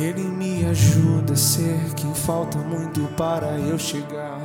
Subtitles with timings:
[0.00, 4.40] Ele me ajuda a ser quem falta muito para eu chegar.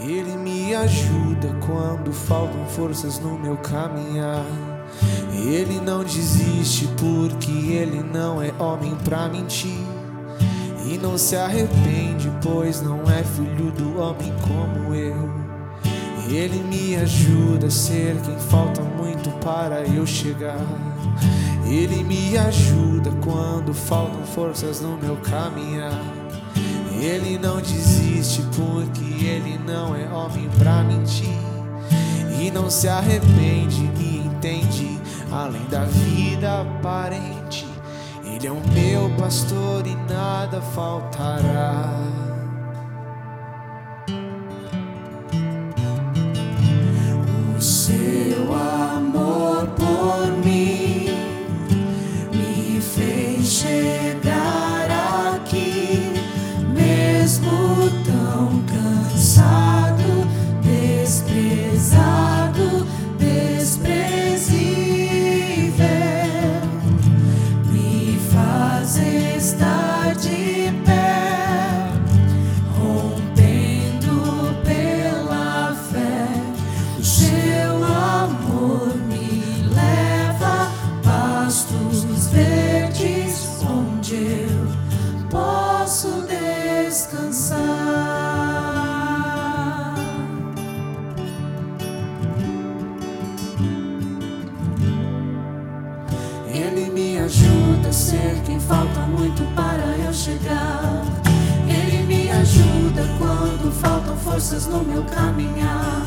[0.00, 4.46] Ele me ajuda quando faltam forças no meu caminhar.
[5.34, 9.84] Ele não desiste porque ele não é homem pra mentir.
[10.86, 15.30] E não se arrepende, pois não é filho do homem como eu.
[16.26, 18.93] Ele me ajuda a ser quem falta muito
[19.32, 20.60] para eu chegar.
[21.66, 26.00] Ele me ajuda quando faltam forças no meu caminhar.
[27.00, 31.28] Ele não desiste porque ele não é homem pra mentir.
[32.40, 34.98] E não se arrepende, me entende,
[35.30, 37.66] além da vida aparente.
[38.24, 42.13] Ele é o meu pastor e nada faltará.
[98.68, 101.04] Falta muito para eu chegar.
[101.68, 106.06] Ele me ajuda quando faltam forças no meu caminhar.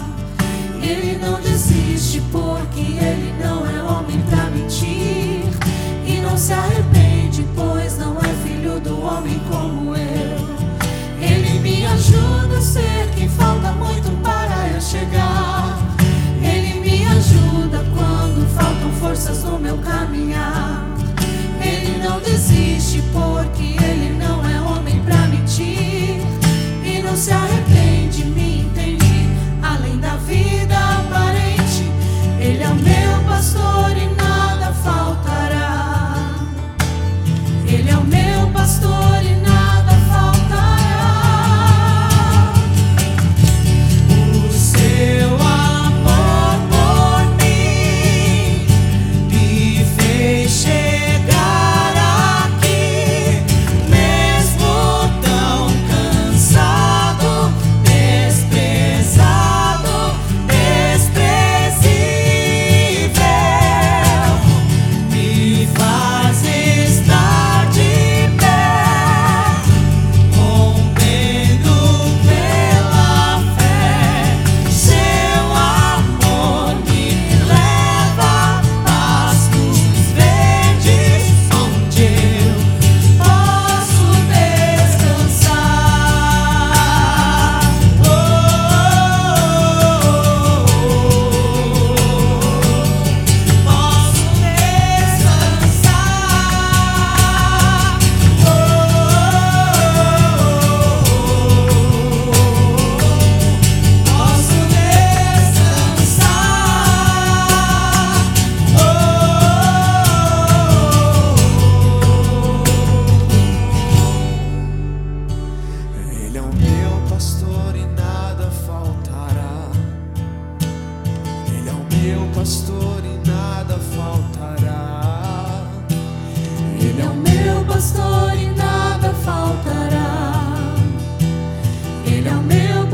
[0.82, 3.07] Ele não desiste porque ele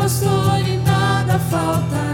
[0.03, 2.12] pastor e nada faltará.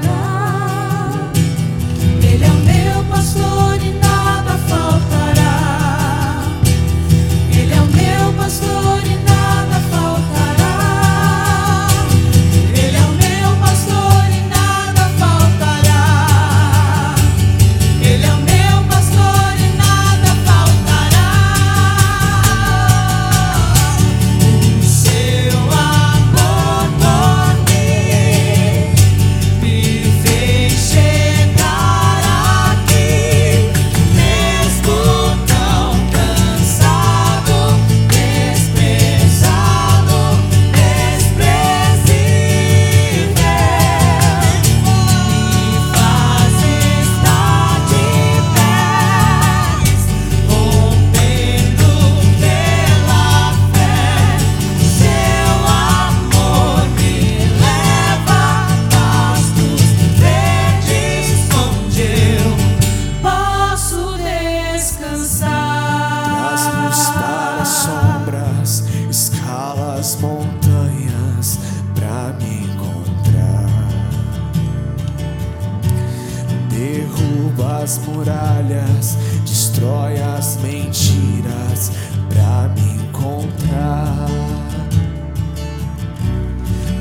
[77.89, 81.91] as muralhas, destrói as mentiras
[82.29, 84.27] pra me encontrar.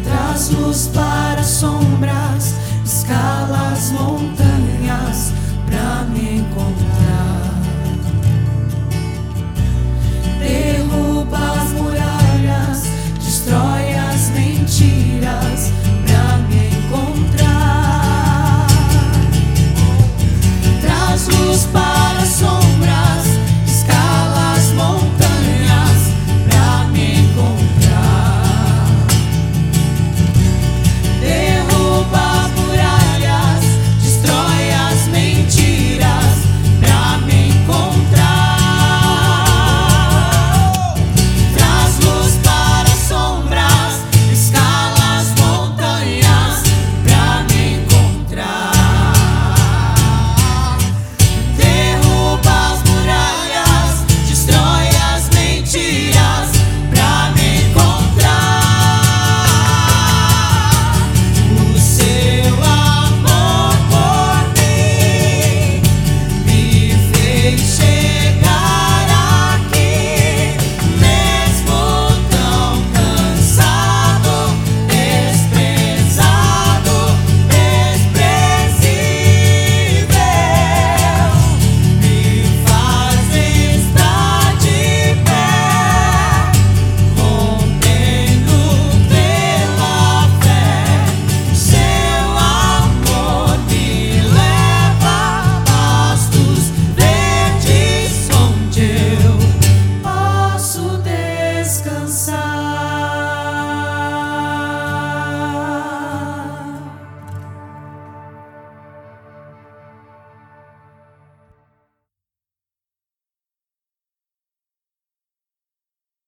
[0.03, 2.55] Traz luz para as sombras,
[2.87, 5.35] escala as montanhas
[5.67, 7.28] pra me encontrar.